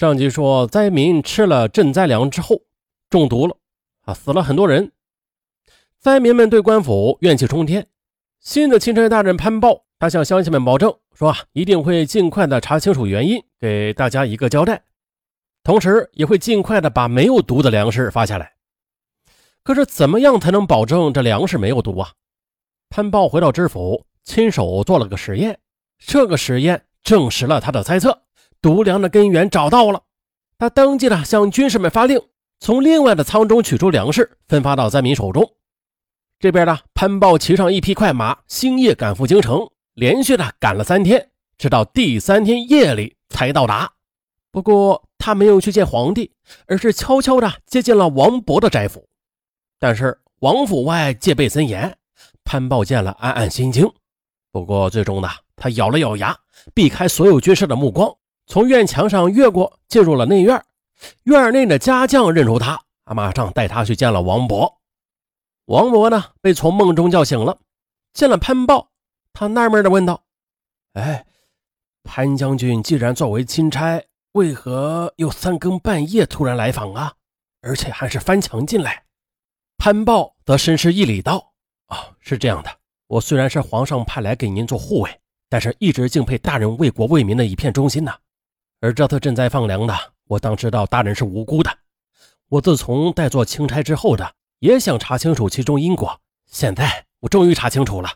[0.00, 2.62] 上集说，灾民吃了赈灾粮之后
[3.10, 3.54] 中毒了，
[4.06, 4.92] 啊，死了很多人。
[5.98, 7.86] 灾民们对官府怨气冲天。
[8.40, 14.84] 新的钦差大人潘豹，他向乡亲们保证说啊，一定会尽快的查清楚原因，给大家一个交代，
[15.62, 18.54] 同时也会尽快的把没有毒的粮食发下来。
[19.62, 22.12] 可是，怎么样才能保证这粮食没有毒啊？
[22.88, 25.58] 潘豹回到知府，亲手做了个实验，
[25.98, 28.22] 这个实验证实了他的猜测。
[28.62, 30.02] 毒粮的根源找到了，
[30.58, 32.20] 他当即呢，向军士们发令，
[32.58, 35.54] 从另外的仓中取出粮食，分发到灾民手中。
[36.38, 43.90] 这边呢，潘豹骑上一匹快马，星夜赶赴京城，连续的赶了三天，直到第三天夜里才到达。
[44.50, 46.32] 不过他没有去见皇帝，
[46.66, 49.06] 而是悄悄的接近了王勃的宅府。
[49.78, 51.96] 但是王府外戒备森严，
[52.44, 53.90] 潘豹见了暗暗心惊。
[54.52, 56.36] 不过最终呢，他咬了咬牙，
[56.74, 58.14] 避开所有军士的目光。
[58.50, 60.60] 从院墙上越过，进入了内院。
[61.22, 64.80] 院内的家将认出他，马上带他去见了王博。
[65.66, 67.56] 王博呢，被从梦中叫醒了，
[68.12, 68.88] 见了潘豹，
[69.32, 70.24] 他纳闷的问道
[70.94, 71.24] ：“哎，
[72.02, 74.02] 潘将军既然作为钦差，
[74.32, 77.14] 为何又三更半夜突然来访啊？
[77.62, 79.04] 而且还是翻墙进来？”
[79.78, 81.52] 潘豹则深施一礼道
[81.86, 82.70] ：“啊，是这样的，
[83.06, 88.18] 我虽然是皇上派来给您做护卫，但是一直敬佩大人为国为民的一片忠心呐。”
[88.80, 89.94] 而这次赈灾放粮的，
[90.26, 91.70] 我当知道大人是无辜的。
[92.48, 96.18] 我自从代做钦差之后的，也想查清楚其中因果。
[96.46, 98.10] 现在我终于查清楚了，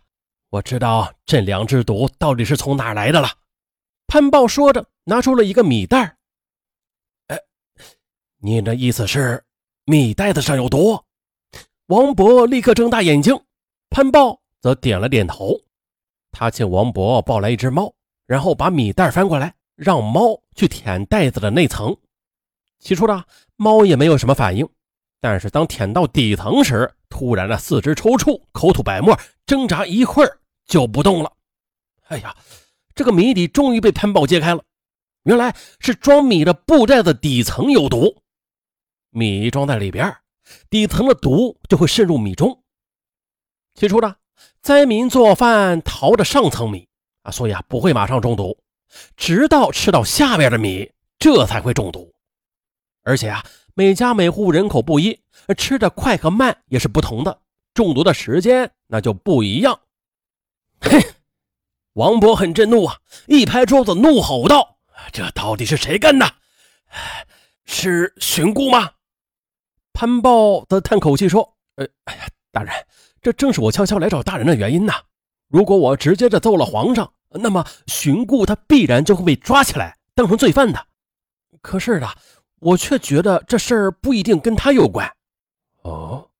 [0.48, 3.28] 我知道赈粮之毒到底是从哪来的了。
[4.06, 6.16] 潘豹说着，拿出了一个米袋。
[7.28, 7.38] 哎，
[8.38, 9.44] 你的意思是
[9.84, 10.98] 米袋子上有毒？
[11.86, 13.38] 王博立刻睁大眼睛，
[13.90, 15.60] 潘豹则点了点头。
[16.32, 17.94] 他请王博抱来一只猫，
[18.26, 19.54] 然后把米袋翻过来。
[19.76, 21.96] 让猫去舔袋子的内层，
[22.78, 23.24] 起初呢，
[23.56, 24.68] 猫也没有什么反应，
[25.20, 31.32] 但是当舔到底层时，突然的四肢抽搐，口吐白沫，挣扎一会儿就不动了。
[32.08, 32.36] 哎呀，
[32.94, 34.62] 这个谜底终于被潘豹揭开了，
[35.24, 38.22] 原来是装米的布袋子底层有毒，
[39.10, 40.16] 米装在里边，
[40.70, 42.62] 底层的毒就会渗入米中。
[43.74, 44.16] 起初呢，
[44.60, 46.86] 灾民做饭淘的上层米
[47.22, 48.56] 啊，所以啊不会马上中毒。
[49.16, 52.12] 直到吃到下边的米，这才会中毒。
[53.02, 53.44] 而且啊，
[53.74, 55.20] 每家每户人口不一，
[55.56, 57.40] 吃的快和慢也是不同的，
[57.74, 59.80] 中毒的时间那就不一样。
[60.80, 60.98] 嘿，
[61.92, 64.78] 王博很震怒啊，一拍桌子，怒吼道
[65.12, 66.34] ：“这到底是谁干的？
[67.66, 68.92] 是荀固吗？”
[69.92, 72.72] 潘豹则叹口气说：“呃，哎呀，大人，
[73.20, 74.94] 这正是我悄悄来找大人的原因呐。
[75.48, 80.86] 如果我直接的揍了皇上。”那么，荀顾他必然就会被抓起来，当成罪犯的。
[81.60, 82.08] 可是呢，
[82.60, 85.10] 我却觉得这事儿不一定跟他有关。
[85.82, 86.30] 哦，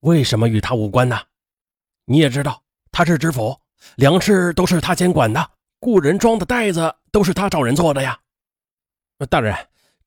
[0.00, 1.18] 为什么与他无关呢？
[2.04, 2.62] 你也知道，
[2.92, 3.58] 他是知府，
[3.96, 5.50] 粮食都是他监管的，
[5.80, 8.18] 雇人装的袋子都是他找人做的呀。
[9.30, 9.56] 大人，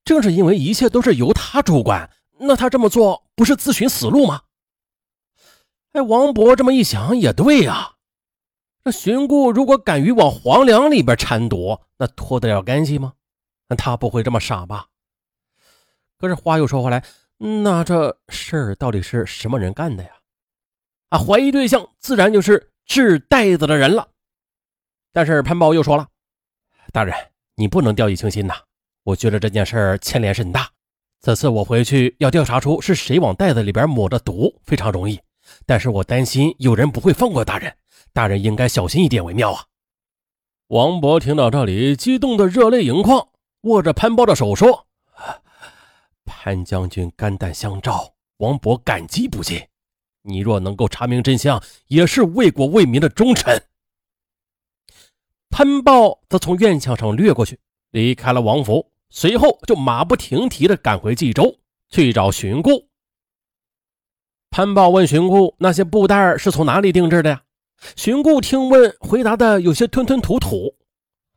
[0.06, 2.08] 正是因为一切都是由他主管，
[2.38, 4.44] 那他这么做不是自寻死路吗？
[5.94, 7.97] 哎，王博这么一想也对呀。
[8.88, 13.12] 那荀固如果敢于往皇粮里边掺毒，那脱得了干系吗？
[13.68, 14.88] 那他不会这么傻吧？
[16.18, 17.04] 可是话又说回来，
[17.38, 20.10] 那这事儿到底是什么人干的呀？
[21.10, 24.08] 啊，怀疑对象自然就是制袋子的人了。
[25.12, 26.08] 但是潘豹又说了
[26.94, 27.14] ：“大人，
[27.56, 28.56] 你不能掉以轻心呐！
[29.04, 30.66] 我觉得这件事儿牵连甚大。
[31.20, 35.20] 此次我回去要调查出是谁往袋子里边抹的毒，非常容易。
[35.68, 37.78] 但是我担心有人不会放过大人。”
[38.14, 39.66] 大人应该小心一点为妙啊！
[40.70, 43.30] 王博听到这里，激动的热泪盈眶，
[43.62, 44.88] 握着潘豹的手说
[46.26, 49.68] ：“潘将军肝胆相照，王博感激不尽。
[50.24, 53.62] 你若能够查明真相，也是为国为民的忠臣。”
[55.52, 57.60] 潘豹则从院墙上掠过去，
[57.92, 61.60] 离开了王府，随后就马不停蹄地赶回冀州
[61.90, 62.90] 去找荀固。
[64.50, 67.44] 潘豹问荀固：“那些布袋是从哪里定制的呀？”
[67.96, 70.76] 荀固听问，回答的有些吞吞吐吐。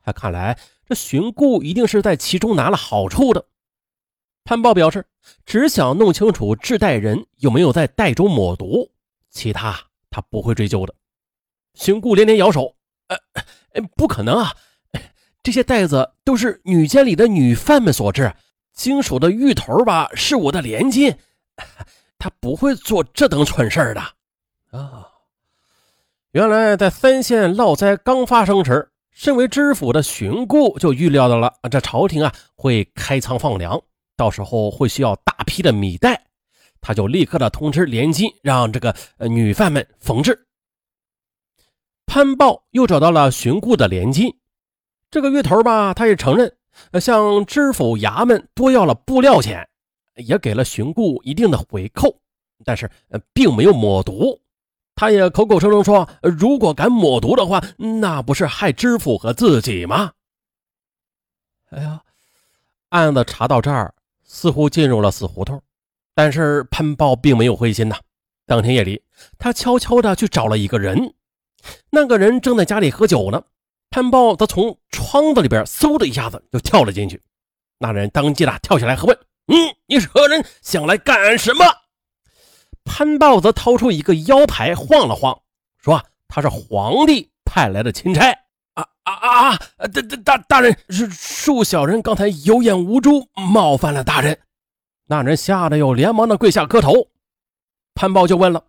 [0.02, 3.44] 他看来这荀固一定是在其中拿了好处的。
[4.44, 5.04] 潘豹表示，
[5.44, 8.90] 只想弄清楚制袋人有没有在袋中抹毒，
[9.30, 9.78] 其他
[10.08, 10.94] 他不会追究的。
[11.74, 12.74] 荀固连连摇手
[13.08, 13.18] ：“呃，
[13.96, 14.54] 不可能啊！
[15.42, 18.34] 这些袋子都是女监里的女犯们所制，
[18.72, 21.16] 经手的芋头吧是我的连襟，
[22.20, 24.00] 他不会做这等蠢事的。”
[24.78, 25.08] 啊。
[26.30, 33.82] 原来在三县涝灾刚发生时，身为知府的荀固就预料到了这朝廷啊会开仓放粮，
[34.16, 36.26] 到时候会需要大批的米袋，
[36.80, 38.94] 他就立刻的通知连金，让这个
[39.28, 40.46] 女犯们缝制。
[42.06, 44.32] 潘豹又找到了荀固的连金，
[45.10, 46.56] 这个月头吧，他也承认
[47.00, 49.68] 向知府衙门多要了布料钱，
[50.20, 52.14] 也给了荀固一定的回扣，
[52.64, 52.90] 但是
[53.32, 54.40] 并没有抹毒。
[54.94, 60.12] 他也口口声声说，如果敢抹毒的话，那不是害知府和自己吗？
[61.70, 62.02] 哎呀，
[62.90, 63.94] 案子查到这儿，
[64.24, 65.62] 似乎进入了死胡同。
[66.14, 67.96] 但是潘豹并没有灰心呐。
[68.44, 69.02] 当天夜里，
[69.38, 71.14] 他悄悄的去找了一个人，
[71.90, 73.42] 那个人正在家里喝酒呢。
[73.88, 77.22] 潘豹则从窗子里边嗖的一下子就跳了进去。
[77.78, 79.18] 那人当即的跳起来喝问
[79.50, 80.44] ：“嗯，你是何人？
[80.62, 81.64] 想来干什么？”
[82.84, 85.42] 潘豹则掏出一个腰牌，晃了晃，
[85.78, 88.30] 说：“他是皇帝派来的钦差。”
[88.74, 89.56] 啊啊啊！
[89.78, 94.38] 大大大大人，是恕小人刚才有眼无珠，冒犯了大人。
[95.06, 97.08] 那人吓得又连忙的跪下磕头。
[97.94, 98.64] 潘豹就问了：“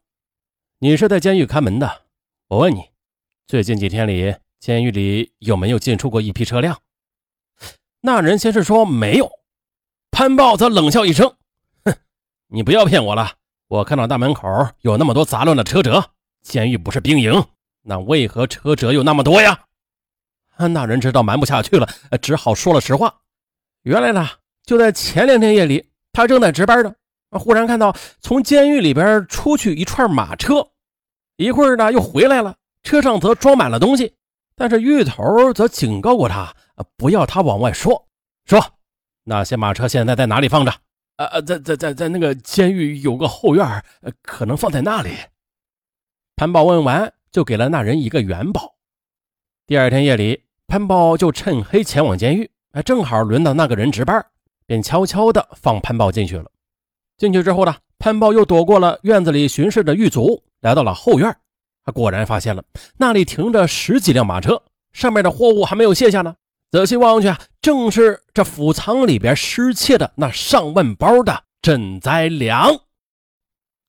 [0.80, 2.02] 你是在监狱看门的？
[2.48, 2.90] 我问你，
[3.46, 6.82] 最近几天里，监狱里有没有进出过一批车辆？”
[8.02, 9.32] 那人先是说没有。
[10.22, 11.34] 潘豹则冷笑一声
[11.84, 11.96] ：“哼，
[12.50, 13.32] 你不要骗我了。”
[13.68, 14.48] 我看到大门口
[14.82, 16.12] 有那么多杂乱的车辙，
[16.44, 17.44] 监狱不是兵营，
[17.82, 19.62] 那为何车辙有那么多呀？
[20.58, 21.90] 安大人知道瞒不下去了，
[22.22, 23.12] 只好说了实话。
[23.82, 24.30] 原来呢，
[24.64, 26.94] 就在前两天夜里，他正在值班呢，
[27.32, 30.68] 忽然看到从监狱里边出去一串马车，
[31.38, 34.14] 一会儿呢又回来了，车上则装满了东西，
[34.56, 36.54] 但是狱头则警告过他，
[36.96, 38.08] 不要他往外说，
[38.46, 38.64] 说
[39.24, 40.74] 那些马车现在在哪里放着。
[41.18, 43.84] 呃，在在在在那个监狱有个后院，
[44.24, 45.12] 可能放在那里。
[46.36, 48.76] 潘豹问完，就给了那人一个元宝。
[49.68, 54.26] 第二天夜里，潘豹就趁黑前往监狱，哎，正好轮到那个人值班，
[54.66, 56.50] 便悄悄的放潘豹进去了。
[57.18, 61.38] 进去之后呢，潘豹又躲过了院子里巡视的狱卒，来到了后院，
[61.86, 62.64] 他果然发现了
[62.98, 66.36] 那里停着十几辆马车，上面的货物还没有卸下呢。
[66.72, 72.80] 仔细望去啊，正是这府仓里边失窃的那上万包的赈灾粮。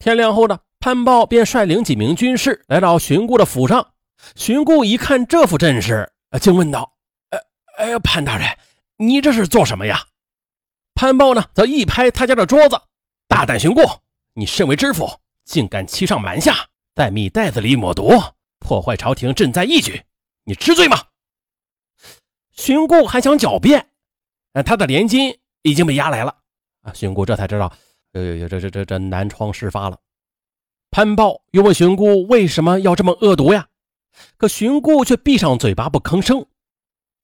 [0.01, 3.93] 天亮后呢，潘豹便率领几名军士来到荀固的府上。
[4.35, 6.95] 荀固一看这副阵势，竟问道
[7.31, 7.39] ：“哎
[7.93, 8.49] 哎，潘大人，
[8.97, 10.05] 你这是做什么呀？”
[10.97, 12.77] 潘豹呢，则一拍他家的桌子
[13.29, 13.81] ：“大胆荀固，
[14.35, 15.09] 你身为知府，
[15.45, 18.11] 竟敢欺上瞒下，在米袋子里抹毒，
[18.59, 20.03] 破坏朝廷赈灾义举，
[20.45, 21.01] 你知罪吗？”
[22.53, 23.89] 荀固还想狡辩，
[24.53, 26.37] 呃，他的连金已经被押来了
[26.83, 26.93] 啊！
[26.93, 27.73] 荀固这才知道，
[28.13, 29.99] 呃，这这这这南窗事发了。
[30.91, 33.67] 潘豹又问荀固为什么要这么恶毒呀？
[34.37, 36.45] 可荀固却闭上嘴巴不吭声。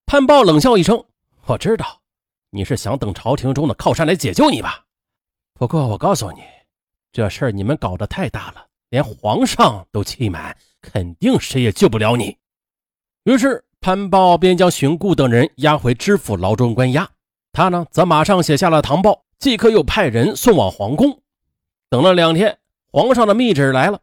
[0.07, 1.05] 潘豹冷笑一声
[1.45, 2.01] ：“我知道
[2.49, 4.87] 你是想等朝廷中的靠山来解救你吧？
[5.53, 6.41] 不过我告诉你，
[7.13, 12.39] 这事儿你们搞得太大了，连皇上都气满，肯定谁也救不了你。”
[13.25, 13.63] 于是。
[13.81, 17.09] 潘豹便将荀固等人押回知府牢中关押，
[17.53, 21.23] 他呢则马上写下了唐报，即刻又派人送往皇宫。
[21.89, 22.59] 等了两天，
[22.91, 24.01] 皇上的密旨来了。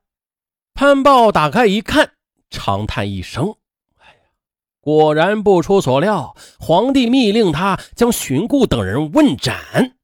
[0.74, 2.13] 潘豹打开一看，
[2.50, 3.56] 长叹一声
[4.00, 4.19] ：“哎呀，
[4.80, 9.98] 果然不出所料，皇帝密令他将荀固等人问斩。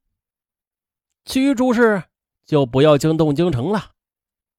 [1.25, 2.03] 其余诸事
[2.45, 3.91] 就不要惊动京城了。”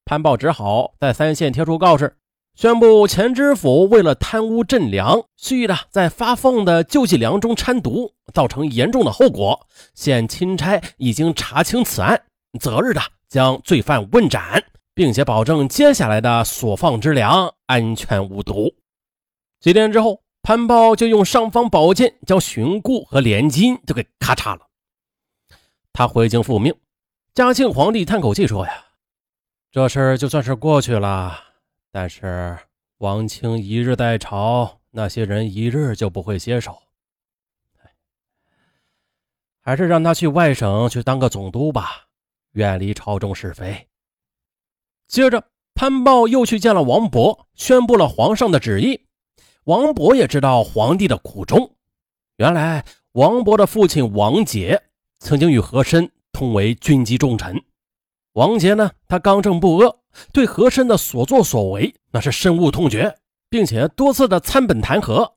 [0.04, 2.16] 潘豹只好在三县贴出告示。
[2.54, 9.66] 宣布前知府为了贪污赈粮，蓄意的在发放的救济粮中掺毒，造成严重的后果。
[9.94, 12.24] 现钦差已经查清此案，
[12.60, 14.62] 择日的将罪犯问斩，
[14.94, 18.74] 并且保证接下来的所放之粮安全无毒。
[19.58, 24.60] 几天之后，潘豹就用尚方宝剑将荀固和连金就给咔嚓了。
[25.92, 26.74] 他回京复命。
[27.34, 28.72] 嘉庆皇帝叹口气说：“呀，
[29.70, 31.44] 这事儿就算是过去了。”
[31.94, 32.58] 但是
[32.98, 36.82] 王清一日在朝，那些人一日就不会歇手。
[39.60, 42.06] 还是让他去外省去当个总督吧，
[42.52, 43.88] 远离朝中是非。
[45.06, 49.06] 接着，潘豹又去见了王勃，宣布了皇上的旨意。
[49.64, 51.76] 王勃也知道皇帝的苦衷，
[52.36, 54.82] 原来王勃的父亲王杰
[55.18, 57.62] 曾经与和珅同为军机重臣。
[58.34, 59.94] 王杰呢，他刚正不阿，
[60.32, 63.18] 对和珅的所作所为那是深恶痛绝，
[63.50, 65.32] 并且多次的参本弹劾。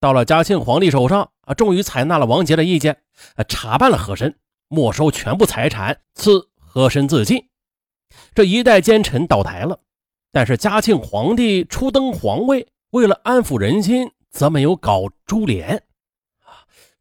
[0.00, 2.98] 到了嘉庆皇帝手上啊，终于采纳了王杰的意见，
[3.36, 4.36] 啊，查办了和珅，
[4.68, 7.48] 没收全部财产，赐和珅自尽。
[8.34, 9.78] 这一代奸臣倒台了。
[10.32, 15.84] 但是嘉庆皇帝初登皇位，为了安抚人心，则没有搞株连，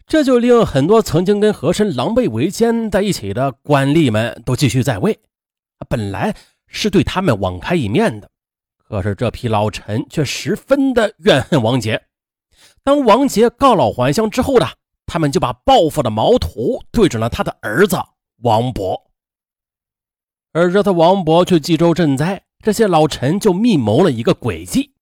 [0.06, 5.20] 这就令很多曾经跟和珅狼狈为奸在一起的官吏们都继续在位。
[5.90, 6.36] 本来
[6.68, 8.30] 是对他们网开一面的，
[8.78, 12.02] 可是这批老臣却十分的怨恨王杰。
[12.84, 14.68] 当王杰告老还乡之后呢，
[15.06, 17.98] 他们就把报复的矛头对准了他的儿子
[18.42, 19.02] 王勃。
[20.52, 24.94] 而这次王勃去冀州赈灾，这些老臣就密谋了一个诡计，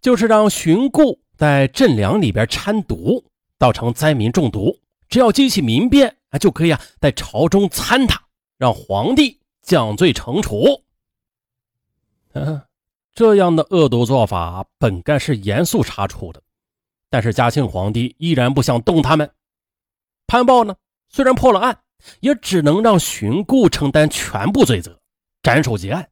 [0.00, 3.24] 就是让荀固在赈粮里边掺毒，
[3.58, 4.78] 造成灾民中毒。
[5.08, 8.20] 只要激起民变啊，就可以啊在朝中参他，
[8.58, 10.82] 让皇帝降罪惩处。
[12.32, 12.60] 嗯，
[13.14, 16.42] 这样的恶毒做法本该是严肃查处的，
[17.08, 19.30] 但是嘉庆皇帝依然不想动他们。
[20.26, 20.76] 潘豹呢，
[21.08, 21.78] 虽然破了案。
[22.20, 25.00] 也只能让荀固承担全部罪责，
[25.42, 26.06] 斩首结案。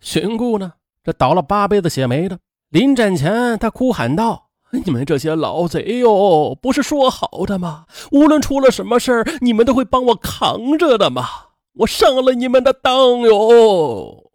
[0.00, 0.72] 荀固呢，
[1.04, 7.86] 这倒了八辈子血霉的，临斩前他哭喊道：“你们这些老贼哟，不是说好的吗？
[8.10, 11.26] 无论出了什么事儿，你们都会帮我扛着的吗？
[11.74, 14.32] 我上了你们的当哟！”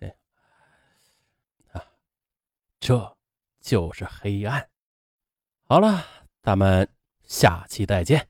[0.00, 0.14] 哎，
[1.72, 1.82] 啊，
[2.78, 3.16] 这
[3.60, 4.68] 就是黑暗。
[5.66, 6.04] 好了，
[6.42, 6.86] 咱们
[7.24, 8.28] 下期再见。